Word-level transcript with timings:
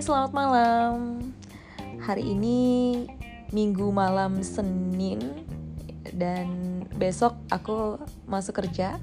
selamat 0.00 0.32
malam. 0.32 1.20
Hari 2.00 2.32
ini 2.32 2.60
Minggu 3.52 3.92
malam 3.92 4.40
Senin 4.40 5.44
dan 6.16 6.80
besok 6.96 7.36
aku 7.52 8.00
masuk 8.24 8.64
kerja. 8.64 8.96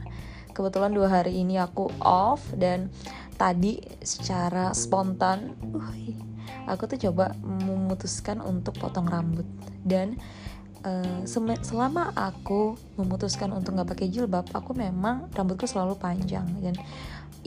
Kebetulan 0.50 0.90
dua 0.90 1.22
hari 1.22 1.46
ini 1.46 1.62
aku 1.62 1.94
off 2.02 2.42
dan 2.58 2.90
tadi 3.38 3.78
secara 4.02 4.74
spontan, 4.74 5.54
uh, 5.78 5.94
aku 6.66 6.90
tuh 6.90 6.98
coba 6.98 7.38
memutuskan 7.46 8.42
untuk 8.42 8.82
potong 8.82 9.06
rambut 9.06 9.46
dan 9.86 10.18
uh, 10.82 11.22
selama 11.62 12.18
aku 12.18 12.74
memutuskan 12.98 13.54
untuk 13.54 13.78
nggak 13.78 13.94
pakai 13.94 14.10
jilbab, 14.10 14.50
aku 14.58 14.74
memang 14.74 15.30
rambutku 15.38 15.70
selalu 15.70 16.02
panjang 16.02 16.50
dan 16.66 16.74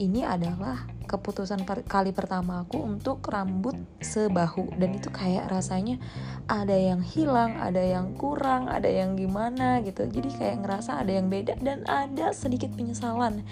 ini 0.01 0.25
adalah 0.25 0.89
keputusan 1.05 1.67
per 1.67 1.85
kali 1.85 2.15
pertama 2.15 2.65
aku 2.65 2.81
untuk 2.81 3.21
rambut 3.29 3.75
sebahu 4.01 4.71
dan 4.79 4.97
itu 4.97 5.13
kayak 5.13 5.51
rasanya 5.51 6.01
ada 6.49 6.73
yang 6.73 7.03
hilang, 7.03 7.59
ada 7.59 7.83
yang 7.83 8.17
kurang, 8.17 8.71
ada 8.71 8.89
yang 8.89 9.13
gimana 9.13 9.83
gitu. 9.85 10.09
Jadi 10.09 10.29
kayak 10.33 10.65
ngerasa 10.65 11.03
ada 11.03 11.11
yang 11.13 11.29
beda 11.29 11.59
dan 11.61 11.85
ada 11.85 12.33
sedikit 12.33 12.73
penyesalan. 12.73 13.45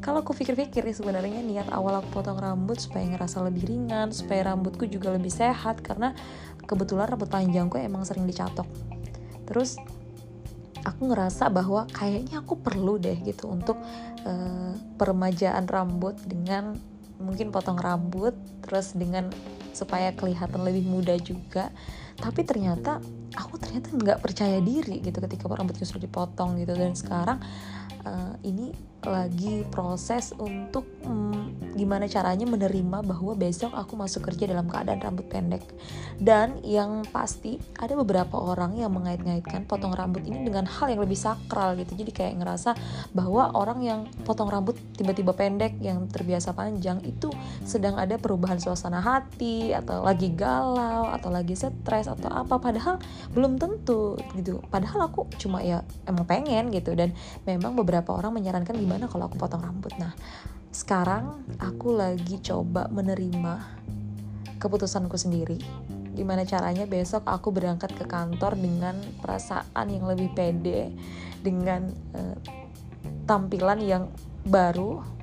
Kalau 0.00 0.24
aku 0.24 0.32
pikir-pikir 0.32 0.80
ya 0.80 0.94
sebenarnya 0.96 1.44
niat 1.44 1.68
awal 1.76 2.00
aku 2.00 2.08
potong 2.20 2.40
rambut 2.40 2.80
supaya 2.80 3.04
ngerasa 3.04 3.44
lebih 3.44 3.68
ringan, 3.68 4.08
supaya 4.16 4.48
rambutku 4.48 4.88
juga 4.88 5.12
lebih 5.12 5.28
sehat 5.28 5.84
karena 5.84 6.16
kebetulan 6.64 7.04
rambut 7.10 7.28
panjangku 7.28 7.76
emang 7.76 8.08
sering 8.08 8.24
dicatok. 8.24 8.64
Terus 9.44 9.76
aku 10.84 11.12
ngerasa 11.12 11.52
bahwa 11.52 11.84
kayaknya 11.90 12.40
aku 12.40 12.60
perlu 12.60 12.96
deh 12.96 13.16
gitu 13.24 13.50
untuk 13.50 13.76
uh, 14.24 14.74
peremajaan 14.96 15.68
rambut 15.68 16.16
dengan 16.24 16.76
mungkin 17.20 17.52
potong 17.52 17.76
rambut 17.76 18.32
terus 18.64 18.96
dengan 18.96 19.28
supaya 19.76 20.12
kelihatan 20.16 20.64
lebih 20.64 20.84
muda 20.88 21.14
juga. 21.20 21.70
Tapi 22.20 22.44
ternyata 22.44 23.00
aku 23.36 23.56
ternyata 23.56 23.92
nggak 23.92 24.18
percaya 24.20 24.58
diri 24.60 25.00
gitu 25.00 25.20
ketika 25.24 25.48
rambutnya 25.48 25.86
sudah 25.86 26.04
dipotong 26.04 26.60
gitu. 26.60 26.72
Dan 26.76 26.92
sekarang 26.96 27.38
uh, 28.04 28.34
ini 28.44 28.72
lagi 29.04 29.64
proses 29.68 30.32
untuk 30.36 30.84
hmm, 31.04 31.39
gimana 31.80 32.04
caranya 32.04 32.44
menerima 32.44 33.00
bahwa 33.00 33.32
besok 33.32 33.72
aku 33.72 33.96
masuk 33.96 34.28
kerja 34.28 34.52
dalam 34.52 34.68
keadaan 34.68 35.00
rambut 35.00 35.24
pendek. 35.32 35.64
Dan 36.20 36.60
yang 36.60 37.08
pasti 37.08 37.56
ada 37.80 37.96
beberapa 37.96 38.36
orang 38.36 38.76
yang 38.76 38.92
mengait-ngaitkan 38.92 39.64
potong 39.64 39.96
rambut 39.96 40.20
ini 40.28 40.44
dengan 40.44 40.68
hal 40.68 40.92
yang 40.92 41.00
lebih 41.00 41.16
sakral 41.16 41.72
gitu. 41.80 41.96
Jadi 41.96 42.12
kayak 42.12 42.36
ngerasa 42.36 42.76
bahwa 43.16 43.56
orang 43.56 43.80
yang 43.80 44.00
potong 44.28 44.52
rambut 44.52 44.76
tiba-tiba 45.00 45.32
pendek 45.32 45.80
yang 45.80 46.04
terbiasa 46.12 46.52
panjang 46.52 47.00
itu 47.08 47.32
sedang 47.64 47.96
ada 47.96 48.20
perubahan 48.20 48.60
suasana 48.60 49.00
hati 49.00 49.72
atau 49.72 50.04
lagi 50.04 50.28
galau 50.36 51.08
atau 51.08 51.32
lagi 51.32 51.56
stres 51.56 52.04
atau 52.04 52.28
apa. 52.28 52.60
Padahal 52.60 53.00
belum 53.32 53.56
tentu 53.56 54.20
gitu. 54.36 54.60
Padahal 54.68 55.08
aku 55.08 55.24
cuma 55.40 55.64
ya 55.64 55.80
emang 56.04 56.28
pengen 56.28 56.68
gitu. 56.68 56.92
Dan 56.92 57.16
memang 57.48 57.72
beberapa 57.72 58.12
orang 58.12 58.36
menyarankan 58.36 58.76
gimana 58.76 59.08
kalau 59.08 59.32
aku 59.32 59.40
potong 59.40 59.64
rambut. 59.64 59.96
Nah 59.96 60.12
sekarang 60.70 61.42
aku 61.58 61.94
lagi 61.98 62.38
coba 62.38 62.86
menerima 62.90 63.58
keputusanku 64.62 65.18
sendiri. 65.18 65.58
Gimana 66.14 66.46
caranya 66.46 66.86
besok 66.86 67.26
aku 67.26 67.50
berangkat 67.50 67.90
ke 67.94 68.06
kantor 68.06 68.54
dengan 68.54 68.98
perasaan 69.22 69.86
yang 69.90 70.06
lebih 70.06 70.30
pede 70.34 70.94
dengan 71.42 71.90
uh, 72.14 72.36
tampilan 73.26 73.82
yang 73.82 74.04
baru 74.46 75.19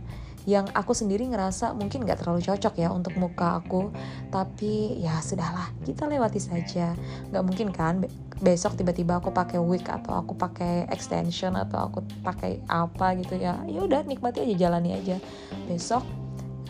yang 0.48 0.64
aku 0.72 0.96
sendiri 0.96 1.28
ngerasa 1.28 1.76
mungkin 1.76 2.08
gak 2.08 2.24
terlalu 2.24 2.40
cocok 2.40 2.80
ya 2.80 2.88
untuk 2.96 3.20
muka 3.20 3.60
aku. 3.60 3.92
Tapi 4.32 4.96
ya 5.04 5.20
sudahlah 5.20 5.76
kita 5.84 6.08
lewati 6.08 6.40
saja. 6.40 6.96
Nggak 7.30 7.44
mungkin 7.44 7.68
kan 7.76 8.08
besok 8.40 8.80
tiba-tiba 8.80 9.20
aku 9.20 9.36
pakai 9.36 9.60
wig 9.60 9.84
atau 9.84 10.16
aku 10.16 10.40
pakai 10.40 10.88
extension 10.88 11.52
atau 11.60 11.92
aku 11.92 12.00
pakai 12.24 12.64
apa 12.72 13.20
gitu 13.20 13.36
ya. 13.36 13.60
Ya 13.68 13.84
udah 13.84 14.08
nikmati 14.08 14.48
aja 14.48 14.56
jalani 14.56 14.96
aja. 14.96 15.20
Besok 15.68 16.08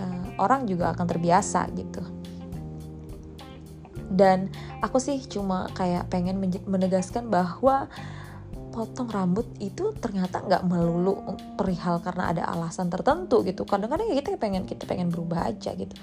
uh, 0.01 0.27
orang 0.41 0.65
juga 0.65 0.97
akan 0.97 1.05
terbiasa 1.05 1.69
gitu. 1.77 2.01
Dan 4.09 4.49
aku 4.81 4.97
sih 4.97 5.21
cuma 5.29 5.69
kayak 5.77 6.09
pengen 6.09 6.41
menegaskan 6.65 7.29
bahwa 7.29 7.85
potong 8.77 9.09
rambut 9.09 9.49
itu 9.57 9.89
ternyata 9.97 10.45
nggak 10.45 10.69
melulu 10.69 11.33
perihal 11.57 11.97
karena 12.05 12.29
ada 12.29 12.43
alasan 12.45 12.93
tertentu 12.93 13.41
gitu. 13.41 13.65
Kadang-kadang 13.65 14.13
ya 14.13 14.21
kita 14.21 14.37
pengen 14.37 14.69
kita 14.69 14.85
pengen 14.85 15.09
berubah 15.09 15.49
aja 15.49 15.73
gitu. 15.73 15.97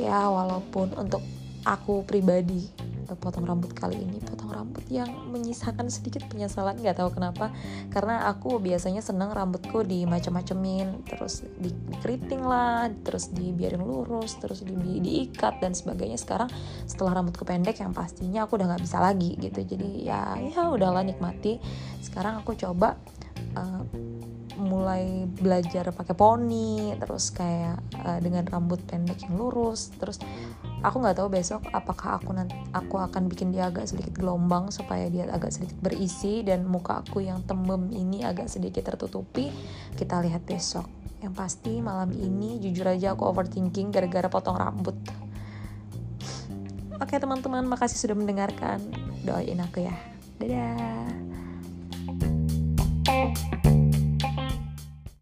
Ya 0.00 0.24
walaupun 0.24 0.96
untuk 0.96 1.20
aku 1.68 2.08
pribadi 2.08 2.72
potong 3.14 3.46
rambut 3.46 3.70
kali 3.70 4.02
ini 4.02 4.18
potong 4.18 4.50
rambut 4.50 4.82
yang 4.90 5.06
menyisakan 5.30 5.86
sedikit 5.86 6.26
penyesalan 6.26 6.80
nggak 6.82 6.98
tahu 6.98 7.14
kenapa. 7.14 7.54
Karena 7.94 8.26
aku 8.26 8.58
biasanya 8.58 9.04
senang 9.04 9.30
rambutku 9.30 9.86
di 9.86 10.02
macam-macamin 10.02 11.06
terus 11.06 11.46
di, 11.60 11.70
keriting 12.02 12.42
lah 12.42 12.90
terus 13.06 13.30
dibiarin 13.30 13.84
lurus 13.84 14.34
terus 14.42 14.66
di, 14.66 14.74
diikat 14.98 15.62
dan 15.62 15.76
sebagainya. 15.76 16.18
Sekarang 16.18 16.50
setelah 16.88 17.22
rambutku 17.22 17.46
pendek 17.46 17.78
yang 17.78 17.94
pastinya 17.94 18.48
aku 18.48 18.58
udah 18.58 18.74
nggak 18.74 18.82
bisa 18.82 18.98
lagi 18.98 19.38
gitu. 19.38 19.62
Jadi 19.62 20.08
ya 20.08 20.34
ya 20.40 20.66
udahlah 20.66 21.06
nikmati. 21.06 21.62
Sekarang 22.02 22.42
aku 22.42 22.58
coba 22.58 22.98
uh, 23.54 23.84
mulai 24.56 25.28
belajar 25.28 25.92
pakai 25.92 26.16
poni 26.16 26.96
terus 26.96 27.28
kayak 27.30 27.76
uh, 28.00 28.18
dengan 28.24 28.48
rambut 28.48 28.80
pendek 28.88 29.28
yang 29.28 29.36
lurus 29.36 29.92
terus 30.00 30.16
aku 30.86 31.02
nggak 31.02 31.18
tahu 31.18 31.28
besok 31.34 31.66
apakah 31.74 32.22
aku 32.22 32.30
nanti 32.30 32.54
aku 32.70 33.02
akan 33.02 33.26
bikin 33.26 33.50
dia 33.50 33.66
agak 33.66 33.90
sedikit 33.90 34.14
gelombang 34.14 34.70
supaya 34.70 35.10
dia 35.10 35.26
agak 35.26 35.50
sedikit 35.50 35.74
berisi 35.82 36.46
dan 36.46 36.62
muka 36.62 37.02
aku 37.02 37.26
yang 37.26 37.42
tembem 37.42 37.90
ini 37.90 38.22
agak 38.22 38.46
sedikit 38.46 38.86
tertutupi. 38.86 39.50
Kita 39.98 40.22
lihat 40.22 40.46
besok. 40.46 40.86
Yang 41.18 41.34
pasti 41.34 41.82
malam 41.82 42.14
ini 42.14 42.62
jujur 42.62 42.86
aja 42.86 43.18
aku 43.18 43.26
overthinking 43.26 43.90
gara-gara 43.90 44.30
potong 44.30 44.54
rambut. 44.54 44.94
Oke 47.02 47.18
teman-teman 47.18 47.66
makasih 47.66 47.98
sudah 47.98 48.14
mendengarkan. 48.14 48.78
Doain 49.26 49.58
aku 49.58 49.82
ya. 49.82 49.96
Dadah 50.38 51.35